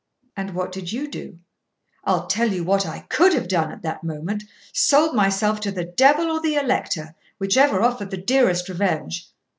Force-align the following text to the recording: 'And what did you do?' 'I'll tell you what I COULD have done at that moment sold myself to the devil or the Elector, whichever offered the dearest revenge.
'And 0.35 0.55
what 0.55 0.71
did 0.71 0.91
you 0.91 1.07
do?' 1.07 1.37
'I'll 2.05 2.25
tell 2.25 2.51
you 2.51 2.63
what 2.63 2.87
I 2.87 3.01
COULD 3.09 3.33
have 3.33 3.47
done 3.47 3.71
at 3.71 3.83
that 3.83 4.03
moment 4.03 4.43
sold 4.73 5.13
myself 5.15 5.59
to 5.59 5.71
the 5.71 5.85
devil 5.85 6.31
or 6.31 6.41
the 6.41 6.55
Elector, 6.55 7.13
whichever 7.37 7.83
offered 7.83 8.09
the 8.09 8.17
dearest 8.17 8.67
revenge. 8.67 9.27